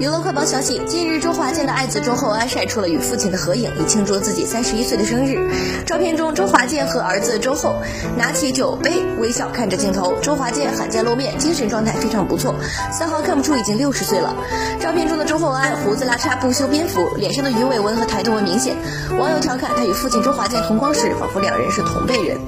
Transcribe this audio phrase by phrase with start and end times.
[0.00, 5.50] 娱乐快报消息：近日，周华健的爱子周厚安晒出了与父亲的合影，以庆祝自己三十一岁的生日。
[5.84, 7.76] 照片中，周华健和儿子周厚
[8.16, 10.14] 拿起酒杯，微笑看着镜头。
[10.22, 12.54] 周华健罕见露面，精神状态非常不错，
[12.90, 14.34] 丝毫看不出已经六十岁了。
[14.80, 18.74] 照片中的周厚安胡子拉碴，不修边幅，脸上的鱼尾纹和抬头纹明显。
[19.18, 22.38] 网友调侃他与父亲周华健同框时，仿佛两人是同辈人。